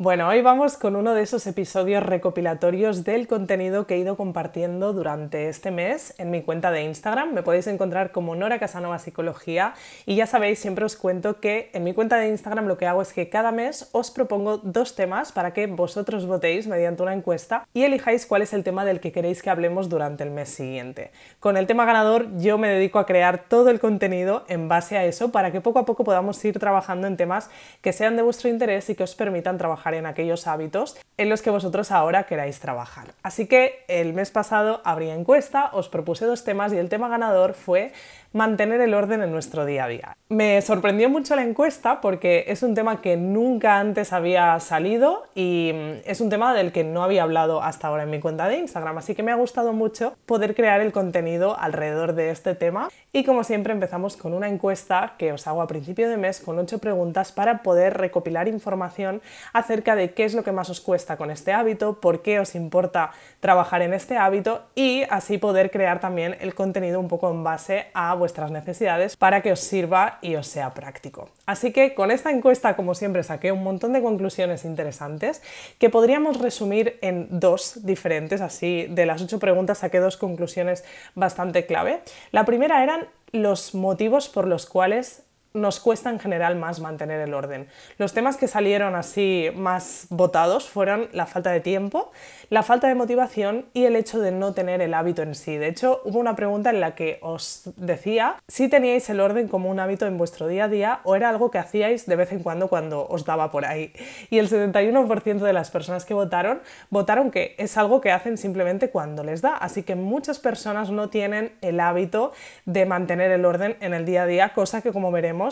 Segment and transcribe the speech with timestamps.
[0.00, 4.92] Bueno, hoy vamos con uno de esos episodios recopilatorios del contenido que he ido compartiendo
[4.92, 7.32] durante este mes en mi cuenta de Instagram.
[7.32, 9.74] Me podéis encontrar como Nora Casanova Psicología
[10.06, 13.02] y ya sabéis, siempre os cuento que en mi cuenta de Instagram lo que hago
[13.02, 17.66] es que cada mes os propongo dos temas para que vosotros votéis mediante una encuesta
[17.74, 21.10] y elijáis cuál es el tema del que queréis que hablemos durante el mes siguiente.
[21.40, 25.04] Con el tema ganador yo me dedico a crear todo el contenido en base a
[25.04, 27.50] eso para que poco a poco podamos ir trabajando en temas
[27.82, 31.42] que sean de vuestro interés y que os permitan trabajar en aquellos hábitos en los
[31.42, 33.08] que vosotros ahora queráis trabajar.
[33.22, 37.54] Así que el mes pasado abrí encuesta, os propuse dos temas y el tema ganador
[37.54, 37.92] fue
[38.38, 40.16] mantener el orden en nuestro día a día.
[40.28, 45.72] Me sorprendió mucho la encuesta porque es un tema que nunca antes había salido y
[45.74, 48.58] mm, es un tema del que no había hablado hasta ahora en mi cuenta de
[48.58, 52.88] Instagram, así que me ha gustado mucho poder crear el contenido alrededor de este tema
[53.12, 56.58] y como siempre empezamos con una encuesta que os hago a principio de mes con
[56.58, 59.20] ocho preguntas para poder recopilar información
[59.52, 62.54] acerca de qué es lo que más os cuesta con este hábito, por qué os
[62.54, 67.42] importa trabajar en este hábito y así poder crear también el contenido un poco en
[67.42, 71.30] base a vuestras necesidades para que os sirva y os sea práctico.
[71.46, 75.40] Así que con esta encuesta, como siempre, saqué un montón de conclusiones interesantes
[75.78, 80.84] que podríamos resumir en dos diferentes, así de las ocho preguntas saqué dos conclusiones
[81.14, 82.02] bastante clave.
[82.30, 85.22] La primera eran los motivos por los cuales
[85.60, 87.68] nos cuesta en general más mantener el orden.
[87.98, 92.10] Los temas que salieron así más votados fueron la falta de tiempo,
[92.50, 95.56] la falta de motivación y el hecho de no tener el hábito en sí.
[95.56, 99.70] De hecho, hubo una pregunta en la que os decía si teníais el orden como
[99.70, 102.42] un hábito en vuestro día a día o era algo que hacíais de vez en
[102.42, 103.92] cuando cuando os daba por ahí.
[104.30, 108.90] Y el 71% de las personas que votaron votaron que es algo que hacen simplemente
[108.90, 109.56] cuando les da.
[109.56, 112.32] Así que muchas personas no tienen el hábito
[112.64, 115.47] de mantener el orden en el día a día, cosa que como veremos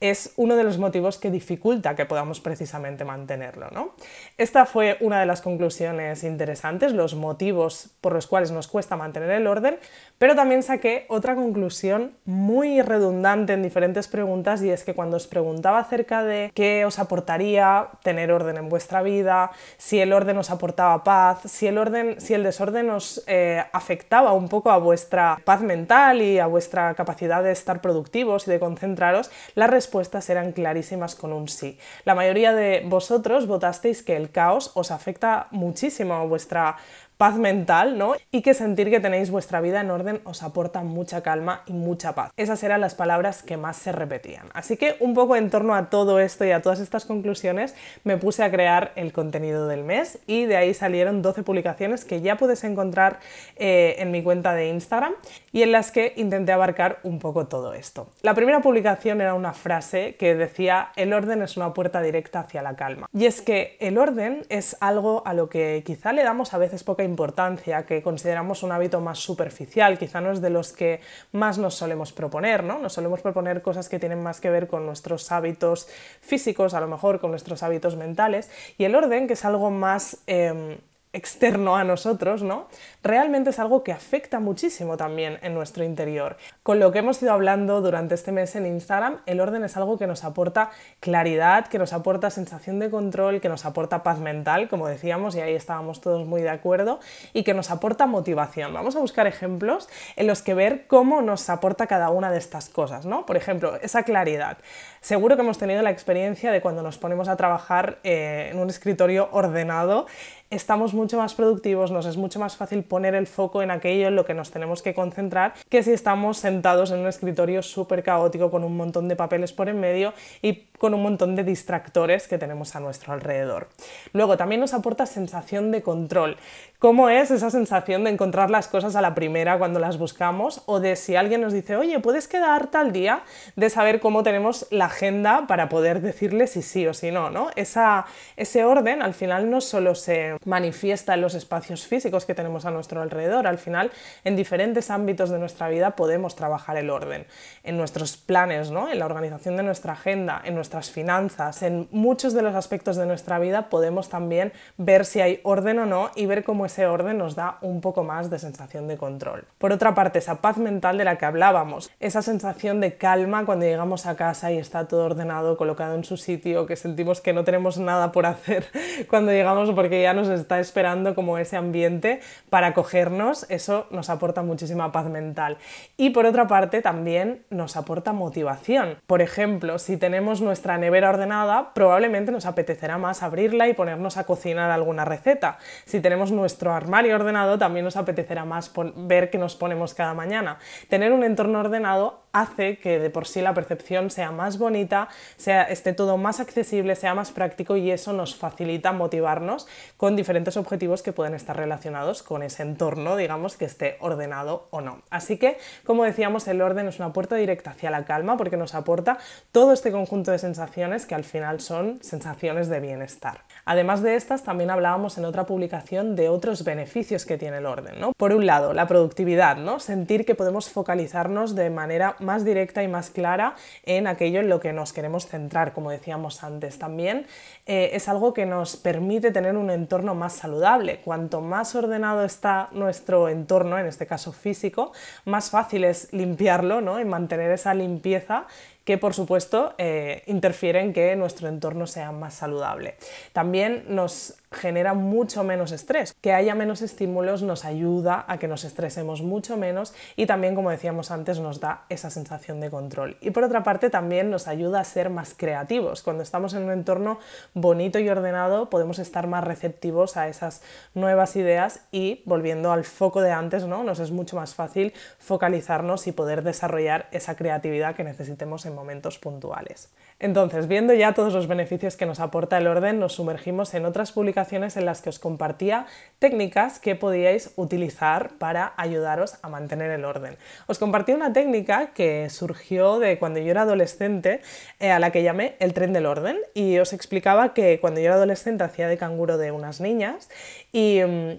[0.00, 3.68] es uno de los motivos que dificulta que podamos precisamente mantenerlo.
[3.70, 3.94] ¿no?
[4.36, 9.30] Esta fue una de las conclusiones interesantes, los motivos por los cuales nos cuesta mantener
[9.30, 9.78] el orden,
[10.18, 15.26] pero también saqué otra conclusión muy redundante en diferentes preguntas y es que cuando os
[15.26, 20.50] preguntaba acerca de qué os aportaría tener orden en vuestra vida, si el orden os
[20.50, 25.38] aportaba paz, si el, orden, si el desorden os eh, afectaba un poco a vuestra
[25.44, 30.52] paz mental y a vuestra capacidad de estar productivos y de concentraros, las respuestas eran
[30.52, 31.78] clarísimas con un sí.
[32.04, 36.76] La mayoría de vosotros votasteis que el caos os afecta muchísimo a vuestra
[37.16, 38.14] paz mental, ¿no?
[38.30, 42.14] Y que sentir que tenéis vuestra vida en orden os aporta mucha calma y mucha
[42.14, 42.30] paz.
[42.36, 44.46] Esas eran las palabras que más se repetían.
[44.52, 48.16] Así que un poco en torno a todo esto y a todas estas conclusiones me
[48.16, 52.36] puse a crear el contenido del mes y de ahí salieron 12 publicaciones que ya
[52.36, 53.20] puedes encontrar
[53.56, 55.14] eh, en mi cuenta de Instagram
[55.52, 58.08] y en las que intenté abarcar un poco todo esto.
[58.22, 62.62] La primera publicación era una frase que decía el orden es una puerta directa hacia
[62.62, 63.08] la calma.
[63.12, 66.84] Y es que el orden es algo a lo que quizá le damos a veces
[66.84, 71.00] poca importancia, que consideramos un hábito más superficial, quizá no es de los que
[71.32, 72.78] más nos solemos proponer, ¿no?
[72.78, 75.88] Nos solemos proponer cosas que tienen más que ver con nuestros hábitos
[76.20, 80.18] físicos, a lo mejor con nuestros hábitos mentales, y el orden, que es algo más...
[80.26, 80.76] Em,
[81.16, 82.68] externo a nosotros, ¿no?
[83.02, 86.36] Realmente es algo que afecta muchísimo también en nuestro interior.
[86.62, 89.98] Con lo que hemos ido hablando durante este mes en Instagram, el orden es algo
[89.98, 94.68] que nos aporta claridad, que nos aporta sensación de control, que nos aporta paz mental,
[94.68, 97.00] como decíamos, y ahí estábamos todos muy de acuerdo,
[97.32, 98.74] y que nos aporta motivación.
[98.74, 102.68] Vamos a buscar ejemplos en los que ver cómo nos aporta cada una de estas
[102.68, 103.24] cosas, ¿no?
[103.24, 104.58] Por ejemplo, esa claridad.
[105.00, 108.68] Seguro que hemos tenido la experiencia de cuando nos ponemos a trabajar eh, en un
[108.68, 110.06] escritorio ordenado,
[110.50, 114.16] estamos mucho más productivos, nos es mucho más fácil poner el foco en aquello en
[114.16, 118.50] lo que nos tenemos que concentrar que si estamos sentados en un escritorio súper caótico
[118.50, 120.12] con un montón de papeles por en medio
[120.42, 123.68] y con un montón de distractores que tenemos a nuestro alrededor.
[124.12, 126.36] Luego también nos aporta sensación de control.
[126.78, 130.62] ¿Cómo es esa sensación de encontrar las cosas a la primera cuando las buscamos?
[130.66, 133.22] O de si alguien nos dice, oye, puedes quedar tal día,
[133.56, 137.48] de saber cómo tenemos la agenda para poder decirle si sí o si no, ¿no?
[137.56, 138.04] Esa,
[138.36, 142.70] ese orden al final no solo se manifiesta en los espacios físicos que tenemos a
[142.70, 143.90] nuestro alrededor, al final
[144.24, 147.26] en diferentes ámbitos de nuestra vida podemos trabajar el orden,
[147.64, 148.90] en nuestros planes, ¿no?
[148.90, 153.06] En la organización de nuestra agenda, en nuestras finanzas, en muchos de los aspectos de
[153.06, 157.18] nuestra vida podemos también ver si hay orden o no y ver cómo ese orden
[157.18, 159.44] nos da un poco más de sensación de control.
[159.58, 163.64] Por otra parte, esa paz mental de la que hablábamos, esa sensación de calma cuando
[163.64, 167.44] llegamos a casa y está todo ordenado, colocado en su sitio, que sentimos que no
[167.44, 168.66] tenemos nada por hacer
[169.08, 172.18] cuando llegamos porque ya nos está esperando como ese ambiente
[172.50, 175.58] para cogernos, eso nos aporta muchísima paz mental.
[175.96, 178.96] Y por otra parte, también nos aporta motivación.
[179.06, 184.24] Por ejemplo, si tenemos nuestra nevera ordenada, probablemente nos apetecerá más abrirla y ponernos a
[184.24, 185.58] cocinar alguna receta.
[185.84, 190.58] Si tenemos nuestro armario ordenado, también nos apetecerá más ver qué nos ponemos cada mañana.
[190.88, 195.62] Tener un entorno ordenado hace que de por sí la percepción sea más bonita, sea,
[195.62, 199.66] esté todo más accesible, sea más práctico y eso nos facilita motivarnos
[199.96, 204.80] con diferentes objetivos que pueden estar relacionados con ese entorno, digamos, que esté ordenado o
[204.80, 205.00] no.
[205.10, 208.74] Así que, como decíamos, el orden es una puerta directa hacia la calma porque nos
[208.74, 209.18] aporta
[209.52, 213.45] todo este conjunto de sensaciones que al final son sensaciones de bienestar.
[213.68, 218.00] Además de estas, también hablábamos en otra publicación de otros beneficios que tiene el orden.
[218.00, 218.12] ¿no?
[218.16, 219.80] Por un lado, la productividad, ¿no?
[219.80, 224.60] sentir que podemos focalizarnos de manera más directa y más clara en aquello en lo
[224.60, 226.78] que nos queremos centrar, como decíamos antes.
[226.78, 227.26] También
[227.66, 231.00] eh, es algo que nos permite tener un entorno más saludable.
[231.04, 234.92] Cuanto más ordenado está nuestro entorno, en este caso físico,
[235.24, 237.00] más fácil es limpiarlo ¿no?
[237.00, 238.46] y mantener esa limpieza
[238.86, 242.94] que por supuesto eh, interfiere en que nuestro entorno sea más saludable.
[243.32, 246.14] También nos genera mucho menos estrés.
[246.20, 250.70] Que haya menos estímulos nos ayuda a que nos estresemos mucho menos y también, como
[250.70, 253.16] decíamos antes, nos da esa sensación de control.
[253.20, 256.02] Y por otra parte, también nos ayuda a ser más creativos.
[256.02, 257.18] Cuando estamos en un entorno
[257.54, 260.62] bonito y ordenado, podemos estar más receptivos a esas
[260.94, 263.84] nuevas ideas y, volviendo al foco de antes, ¿no?
[263.84, 269.18] nos es mucho más fácil focalizarnos y poder desarrollar esa creatividad que necesitemos en momentos
[269.18, 269.90] puntuales.
[270.18, 274.12] Entonces, viendo ya todos los beneficios que nos aporta el orden, nos sumergimos en otras
[274.12, 275.86] publicaciones en las que os compartía
[276.18, 280.36] técnicas que podíais utilizar para ayudaros a mantener el orden.
[280.66, 284.40] Os compartí una técnica que surgió de cuando yo era adolescente,
[284.78, 288.06] eh, a la que llamé el tren del orden, y os explicaba que cuando yo
[288.06, 290.28] era adolescente hacía de canguro de unas niñas
[290.72, 291.38] y mm,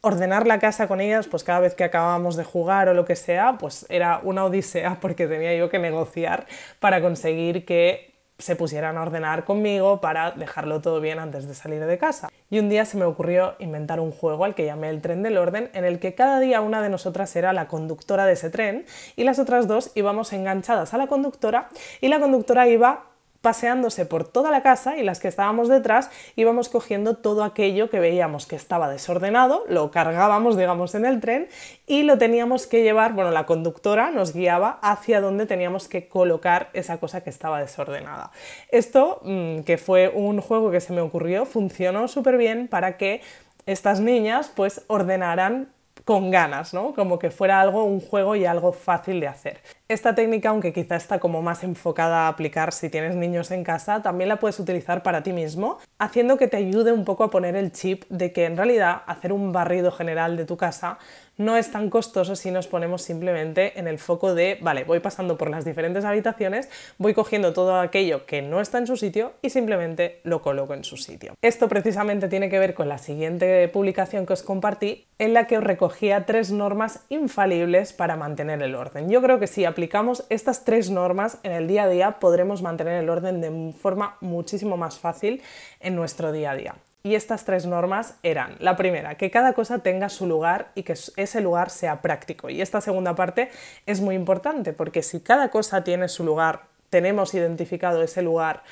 [0.00, 3.16] ordenar la casa con ellas, pues cada vez que acabábamos de jugar o lo que
[3.16, 6.46] sea, pues era una odisea porque tenía yo que negociar
[6.80, 11.84] para conseguir que se pusieran a ordenar conmigo para dejarlo todo bien antes de salir
[11.84, 12.28] de casa.
[12.50, 15.36] Y un día se me ocurrió inventar un juego al que llamé el tren del
[15.36, 18.86] orden, en el que cada día una de nosotras era la conductora de ese tren
[19.16, 21.68] y las otras dos íbamos enganchadas a la conductora
[22.00, 26.68] y la conductora iba paseándose por toda la casa y las que estábamos detrás íbamos
[26.68, 31.48] cogiendo todo aquello que veíamos que estaba desordenado, lo cargábamos, digamos, en el tren
[31.86, 36.70] y lo teníamos que llevar, bueno, la conductora nos guiaba hacia donde teníamos que colocar
[36.72, 38.30] esa cosa que estaba desordenada.
[38.70, 43.20] Esto, mm, que fue un juego que se me ocurrió, funcionó súper bien para que
[43.66, 45.72] estas niñas pues ordenaran
[46.04, 46.94] con ganas, ¿no?
[46.94, 49.60] Como que fuera algo, un juego y algo fácil de hacer.
[49.88, 54.02] Esta técnica, aunque quizá está como más enfocada a aplicar si tienes niños en casa,
[54.02, 57.54] también la puedes utilizar para ti mismo, haciendo que te ayude un poco a poner
[57.54, 60.98] el chip de que en realidad hacer un barrido general de tu casa
[61.38, 65.36] no es tan costoso si nos ponemos simplemente en el foco de, vale, voy pasando
[65.36, 69.50] por las diferentes habitaciones, voy cogiendo todo aquello que no está en su sitio y
[69.50, 71.34] simplemente lo coloco en su sitio.
[71.42, 75.58] Esto precisamente tiene que ver con la siguiente publicación que os compartí, en la que
[75.58, 79.10] os recogía tres normas infalibles para mantener el orden.
[79.10, 82.94] Yo creo que si aplicamos estas tres normas en el día a día podremos mantener
[83.02, 85.42] el orden de forma muchísimo más fácil
[85.80, 86.74] en nuestro día a día.
[87.02, 90.94] Y estas tres normas eran, la primera, que cada cosa tenga su lugar y que
[90.94, 92.48] ese lugar sea práctico.
[92.48, 93.50] Y esta segunda parte
[93.84, 98.62] es muy importante porque si cada cosa tiene su lugar, tenemos identificado ese lugar,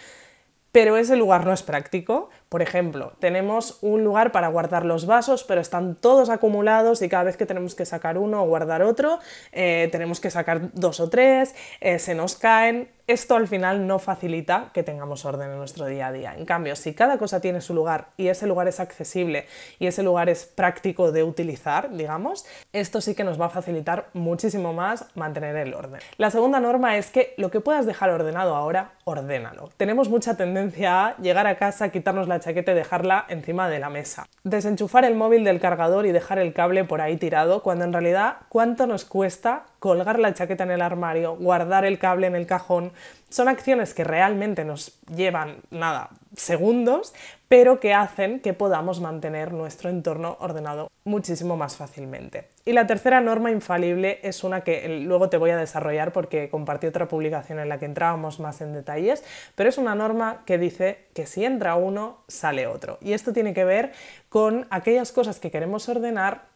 [0.72, 5.42] pero ese lugar no es práctico, por ejemplo, tenemos un lugar para guardar los vasos,
[5.42, 9.18] pero están todos acumulados y cada vez que tenemos que sacar uno o guardar otro,
[9.50, 13.98] eh, tenemos que sacar dos o tres, eh, se nos caen, esto al final no
[13.98, 16.34] facilita que tengamos orden en nuestro día a día.
[16.38, 19.46] En cambio, si cada cosa tiene su lugar y ese lugar es accesible
[19.78, 24.08] y ese lugar es práctico de utilizar, digamos, esto sí que nos va a facilitar
[24.14, 26.00] muchísimo más mantener el orden.
[26.16, 29.68] La segunda norma es que lo que puedas dejar ordenado ahora, ordénalo.
[29.76, 34.26] Tenemos mucha tendencia a llegar a casa, quitarnos la chaqueta dejarla encima de la mesa.
[34.42, 38.36] Desenchufar el móvil del cargador y dejar el cable por ahí tirado, cuando en realidad,
[38.48, 42.92] ¿cuánto nos cuesta colgar la chaqueta en el armario, guardar el cable en el cajón,
[43.28, 47.14] son acciones que realmente nos llevan, nada, segundos,
[47.54, 52.48] pero que hacen que podamos mantener nuestro entorno ordenado muchísimo más fácilmente.
[52.64, 56.88] Y la tercera norma infalible es una que luego te voy a desarrollar porque compartí
[56.88, 59.22] otra publicación en la que entrábamos más en detalles,
[59.54, 62.98] pero es una norma que dice que si entra uno, sale otro.
[63.00, 63.92] Y esto tiene que ver
[64.28, 66.46] con aquellas cosas que queremos ordenar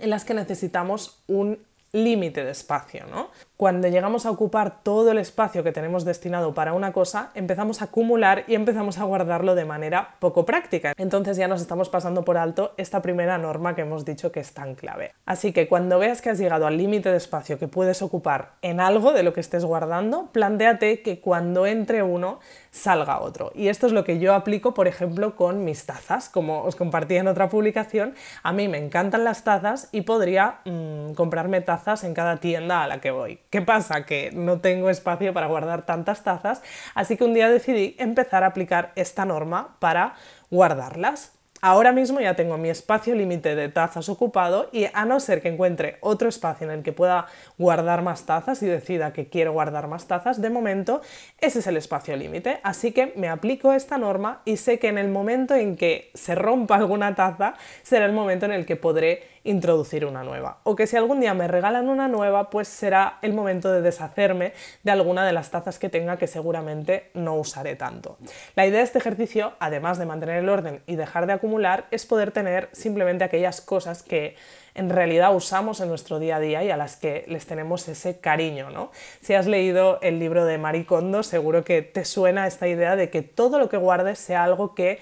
[0.00, 1.60] en las que necesitamos un
[1.92, 3.30] límite de espacio, ¿no?
[3.64, 7.86] Cuando llegamos a ocupar todo el espacio que tenemos destinado para una cosa, empezamos a
[7.86, 10.92] acumular y empezamos a guardarlo de manera poco práctica.
[10.98, 14.52] Entonces ya nos estamos pasando por alto esta primera norma que hemos dicho que es
[14.52, 15.14] tan clave.
[15.24, 18.80] Así que cuando veas que has llegado al límite de espacio que puedes ocupar en
[18.80, 22.40] algo de lo que estés guardando, planteate que cuando entre uno
[22.70, 23.50] salga otro.
[23.54, 26.28] Y esto es lo que yo aplico, por ejemplo, con mis tazas.
[26.28, 31.12] Como os compartí en otra publicación, a mí me encantan las tazas y podría mm,
[31.14, 33.38] comprarme tazas en cada tienda a la que voy.
[33.54, 34.04] ¿Qué pasa?
[34.04, 36.60] Que no tengo espacio para guardar tantas tazas,
[36.96, 40.16] así que un día decidí empezar a aplicar esta norma para
[40.50, 41.34] guardarlas.
[41.60, 45.50] Ahora mismo ya tengo mi espacio límite de tazas ocupado y a no ser que
[45.50, 49.86] encuentre otro espacio en el que pueda guardar más tazas y decida que quiero guardar
[49.86, 51.00] más tazas, de momento
[51.38, 52.58] ese es el espacio límite.
[52.64, 56.34] Así que me aplico esta norma y sé que en el momento en que se
[56.34, 60.58] rompa alguna taza será el momento en el que podré introducir una nueva.
[60.64, 64.54] O que si algún día me regalan una nueva, pues será el momento de deshacerme
[64.82, 68.16] de alguna de las tazas que tenga que seguramente no usaré tanto.
[68.56, 72.06] La idea de este ejercicio, además de mantener el orden y dejar de acumular, es
[72.06, 74.36] poder tener simplemente aquellas cosas que
[74.74, 78.18] en realidad usamos en nuestro día a día y a las que les tenemos ese
[78.18, 78.90] cariño, ¿no?
[79.20, 83.08] Si has leído el libro de Marie Kondo, seguro que te suena esta idea de
[83.08, 84.98] que todo lo que guardes sea algo que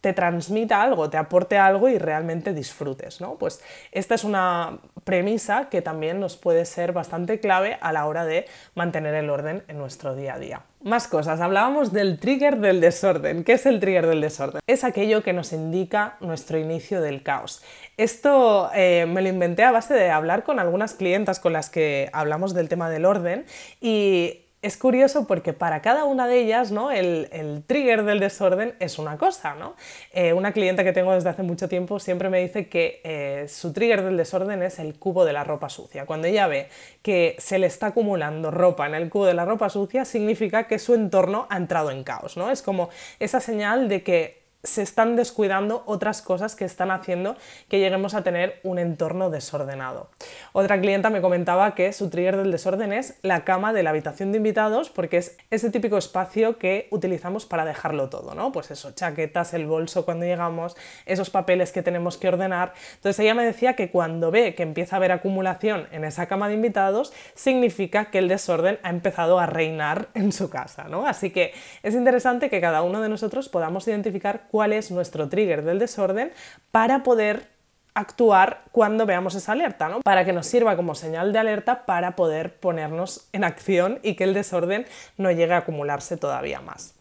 [0.00, 3.34] te transmita algo, te aporte algo y realmente disfrutes, ¿no?
[3.34, 8.24] Pues esta es una premisa que también nos puede ser bastante clave a la hora
[8.24, 10.62] de mantener el orden en nuestro día a día.
[10.82, 13.44] Más cosas, hablábamos del trigger del desorden.
[13.44, 14.62] ¿Qué es el trigger del desorden?
[14.66, 17.62] Es aquello que nos indica nuestro inicio del caos.
[17.98, 22.08] Esto eh, me lo inventé a base de hablar con algunas clientas con las que
[22.14, 23.44] hablamos del tema del orden
[23.82, 26.90] y es curioso porque para cada una de ellas ¿no?
[26.90, 29.54] el, trigger del desorden es una cosa.
[29.54, 29.74] ¿no?
[30.12, 33.72] Eh, una clienta que tengo desde hace mucho tiempo siempre me dice que eh, su
[33.72, 36.04] trigger del desorden es el cubo de la ropa sucia.
[36.04, 36.68] Cuando ella ve
[37.02, 40.78] que se le está acumulando ropa en el cubo de la ropa sucia, significa que
[40.78, 42.36] su entorno ha entrado en caos.
[42.36, 42.50] ¿no?
[42.50, 47.36] Es como esa señal de que se están descuidando otras cosas que están haciendo
[47.68, 50.10] que lleguemos a tener un entorno desordenado.
[50.52, 54.32] Otra clienta me comentaba que su trigger del desorden es la cama de la habitación
[54.32, 58.52] de invitados porque es ese típico espacio que utilizamos para dejarlo todo, ¿no?
[58.52, 60.76] Pues eso, chaquetas, el bolso cuando llegamos,
[61.06, 62.74] esos papeles que tenemos que ordenar.
[62.96, 66.48] Entonces ella me decía que cuando ve que empieza a haber acumulación en esa cama
[66.48, 71.06] de invitados, significa que el desorden ha empezado a reinar en su casa, ¿no?
[71.06, 71.52] Así que
[71.82, 76.32] es interesante que cada uno de nosotros podamos identificar cuál es nuestro trigger del desorden
[76.72, 77.46] para poder
[77.94, 80.00] actuar cuando veamos esa alerta, ¿no?
[80.00, 84.24] Para que nos sirva como señal de alerta para poder ponernos en acción y que
[84.24, 86.94] el desorden no llegue a acumularse todavía más.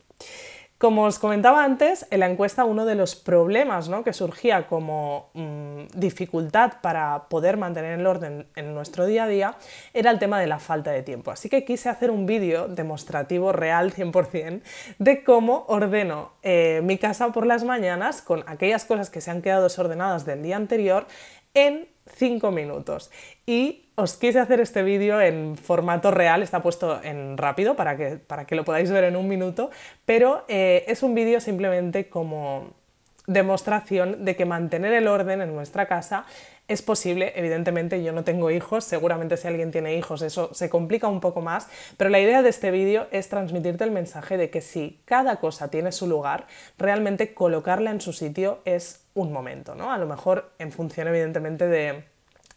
[0.79, 5.87] Como os comentaba antes, en la encuesta uno de los problemas que surgía como mm,
[5.93, 9.55] dificultad para poder mantener el orden en nuestro día a día
[9.93, 11.31] era el tema de la falta de tiempo.
[11.31, 14.61] Así que quise hacer un vídeo demostrativo real 100%
[14.99, 19.41] de cómo ordeno eh, mi casa por las mañanas con aquellas cosas que se han
[19.41, 21.07] quedado desordenadas del día anterior
[21.53, 23.11] en 5 minutos.
[23.45, 28.17] Y os quise hacer este vídeo en formato real, está puesto en rápido para que,
[28.17, 29.71] para que lo podáis ver en un minuto,
[30.05, 32.78] pero eh, es un vídeo simplemente como
[33.29, 36.25] demostración de que mantener el orden en nuestra casa
[36.67, 41.07] es posible, evidentemente yo no tengo hijos, seguramente si alguien tiene hijos eso se complica
[41.07, 41.67] un poco más,
[41.97, 45.69] pero la idea de este vídeo es transmitirte el mensaje de que si cada cosa
[45.69, 49.91] tiene su lugar, realmente colocarla en su sitio es un momento, ¿no?
[49.91, 52.03] A lo mejor en función evidentemente de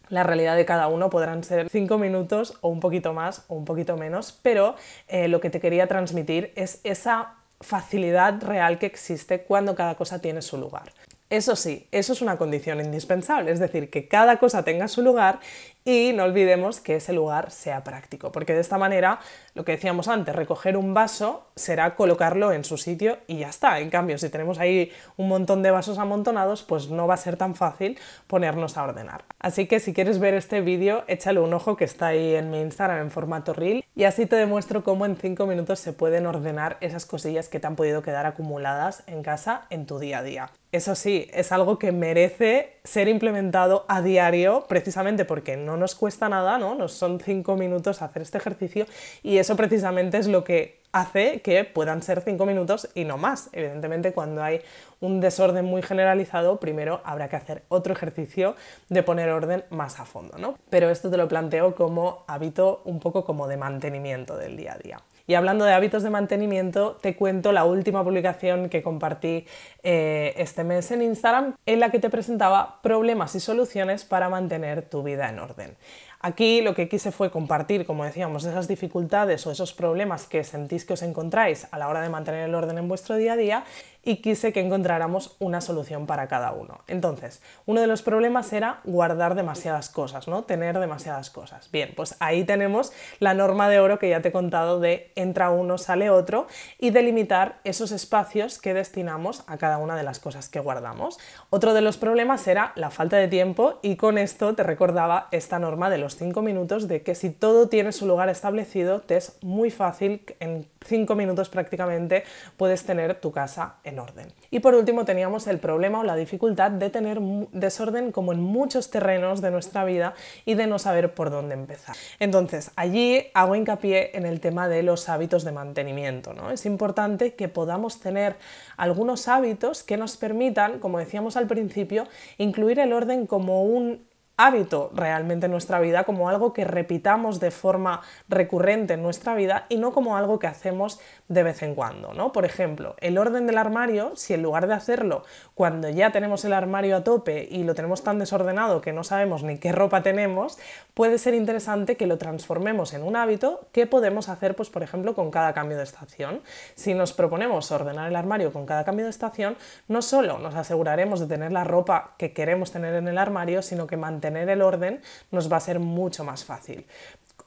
[0.09, 3.65] la realidad de cada uno podrán ser cinco minutos o un poquito más o un
[3.65, 4.75] poquito menos, pero
[5.09, 10.21] eh, lo que te quería transmitir es esa facilidad real que existe cuando cada cosa
[10.21, 10.93] tiene su lugar.
[11.31, 15.41] Eso sí, eso es una condición indispensable, es decir, que cada cosa tenga su lugar
[15.85, 19.19] y no olvidemos que ese lugar sea práctico, porque de esta manera,
[19.55, 23.81] lo que decíamos antes, recoger un vaso será colocarlo en su sitio y ya está.
[23.81, 27.37] En cambio, si tenemos ahí un montón de vasos amontonados, pues no va a ser
[27.37, 29.25] tan fácil ponernos a ordenar.
[29.39, 32.61] Así que si quieres ver este vídeo, échale un ojo que está ahí en mi
[32.61, 36.79] Instagram en formato reel y así te demuestro cómo en 5 minutos se pueden ordenar
[36.81, 40.51] esas cosillas que te han podido quedar acumuladas en casa en tu día a día.
[40.73, 45.95] Eso sí, es algo que merece ser implementado a diario precisamente porque no no nos
[45.95, 46.75] cuesta nada, ¿no?
[46.75, 48.87] Nos son cinco minutos hacer este ejercicio
[49.23, 53.49] y eso precisamente es lo que hace que puedan ser cinco minutos y no más.
[53.53, 54.61] Evidentemente, cuando hay
[55.01, 58.55] un desorden muy generalizado, primero habrá que hacer otro ejercicio
[58.91, 60.59] de poner orden más a fondo, ¿no?
[60.69, 64.79] Pero esto te lo planteo como hábito un poco como de mantenimiento del día a
[64.79, 65.01] día.
[65.27, 69.47] Y hablando de hábitos de mantenimiento, te cuento la última publicación que compartí
[69.83, 74.83] eh, este mes en Instagram, en la que te presentaba problemas y soluciones para mantener
[74.83, 75.77] tu vida en orden.
[76.25, 80.85] Aquí lo que quise fue compartir, como decíamos, esas dificultades o esos problemas que sentís
[80.85, 83.65] que os encontráis a la hora de mantener el orden en vuestro día a día
[84.03, 86.81] y quise que encontráramos una solución para cada uno.
[86.89, 90.45] Entonces, uno de los problemas era guardar demasiadas cosas, ¿no?
[90.45, 91.71] Tener demasiadas cosas.
[91.71, 95.51] Bien, pues ahí tenemos la norma de oro que ya te he contado de entra
[95.51, 96.47] uno, sale otro
[96.79, 101.19] y delimitar esos espacios que destinamos a cada una de las cosas que guardamos.
[101.51, 105.59] Otro de los problemas era la falta de tiempo y con esto te recordaba esta
[105.59, 109.37] norma de los cinco minutos de que si todo tiene su lugar establecido, te es
[109.43, 112.25] muy fácil, en cinco minutos prácticamente
[112.57, 114.33] puedes tener tu casa en orden.
[114.51, 117.21] Y por último teníamos el problema o la dificultad de tener
[117.53, 121.97] desorden como en muchos terrenos de nuestra vida y de no saber por dónde empezar.
[122.19, 126.33] Entonces, allí hago hincapié en el tema de los hábitos de mantenimiento.
[126.35, 126.51] ¿no?
[126.51, 128.37] Es importante que podamos tener
[128.77, 132.07] algunos hábitos que nos permitan, como decíamos al principio,
[132.39, 134.12] incluir el orden como un
[134.43, 139.67] hábito realmente en nuestra vida, como algo que repitamos de forma recurrente en nuestra vida
[139.69, 142.33] y no como algo que hacemos de vez en cuando, ¿no?
[142.33, 146.53] Por ejemplo, el orden del armario, si en lugar de hacerlo cuando ya tenemos el
[146.53, 150.59] armario a tope y lo tenemos tan desordenado que no sabemos ni qué ropa tenemos,
[150.95, 155.15] puede ser interesante que lo transformemos en un hábito que podemos hacer, pues por ejemplo,
[155.15, 156.41] con cada cambio de estación.
[156.75, 159.57] Si nos proponemos ordenar el armario con cada cambio de estación,
[159.89, 163.87] no solo nos aseguraremos de tener la ropa que queremos tener en el armario, sino
[163.87, 163.97] que
[164.33, 166.85] mantener tener el orden nos va a ser mucho más fácil.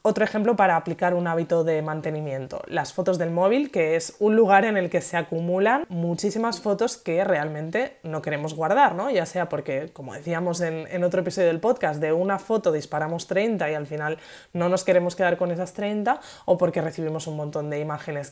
[0.07, 4.35] Otro ejemplo para aplicar un hábito de mantenimiento, las fotos del móvil, que es un
[4.35, 9.09] lugar en el que se acumulan muchísimas fotos que realmente no queremos guardar, ¿no?
[9.09, 13.71] Ya sea porque, como decíamos en, otro episodio del podcast, de una foto disparamos 30
[13.71, 14.19] y al final
[14.53, 18.31] no nos queremos quedar con esas 30, o porque recibimos un montón de imágenes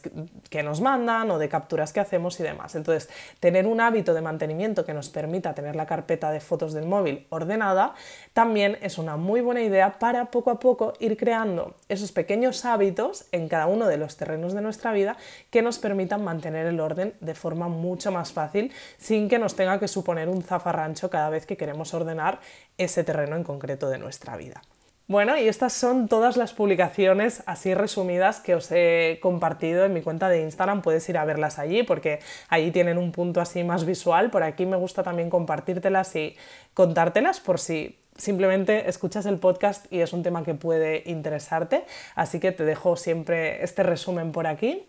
[0.52, 2.76] que nos mandan o de capturas que hacemos y demás.
[2.76, 6.86] Entonces, tener un hábito de mantenimiento que nos permita tener la carpeta de fotos del
[6.86, 7.96] móvil ordenada
[8.34, 13.26] también es una muy buena idea para poco a poco ir creando esos pequeños hábitos
[13.32, 15.18] en cada uno de los terrenos de nuestra vida
[15.50, 19.80] que nos permitan mantener el orden de forma mucho más fácil sin que nos tenga
[19.80, 22.40] que suponer un zafarrancho cada vez que queremos ordenar
[22.78, 24.62] ese terreno en concreto de nuestra vida.
[25.06, 30.02] Bueno, y estas son todas las publicaciones así resumidas que os he compartido en mi
[30.02, 30.82] cuenta de Instagram.
[30.82, 34.32] Puedes ir a verlas allí porque allí tienen un punto así más visual.
[34.32, 36.38] Por aquí me gusta también compartírtelas y
[36.74, 42.40] contártelas por si simplemente escuchas el podcast y es un tema que puede interesarte, así
[42.40, 44.88] que te dejo siempre este resumen por aquí.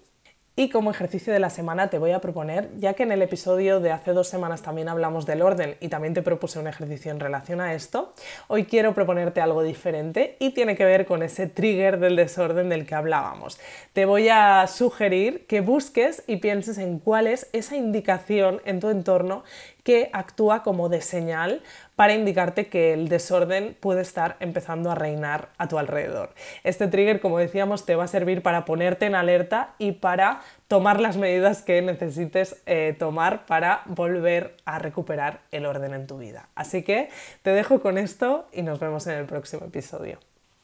[0.57, 3.81] Y como ejercicio de la semana te voy a proponer, ya que en el episodio
[3.81, 7.19] de hace dos semanas también hablamos del orden y también te propuse un ejercicio en
[7.19, 8.13] relación a esto,
[8.47, 12.87] hoy quiero proponerte algo diferente y tiene que ver con ese trigger del desorden del
[12.87, 13.59] que hablábamos.
[13.95, 18.91] Te voy a sugerir que busques y pienses en cuál es esa indicación en tu
[18.91, 19.43] entorno
[19.83, 21.63] que actúa como de señal
[21.97, 26.31] para indicarte que el desorden puede estar empezando a reinar a tu alrededor.
[26.63, 31.01] Este trigger, como decíamos, te va a servir para ponerte en alerta y para tomar
[31.01, 36.49] las medidas que necesites eh, tomar para volver a recuperar el orden en tu vida.
[36.55, 37.11] Así que
[37.43, 40.19] te dejo con esto y nos vemos en el próximo episodio.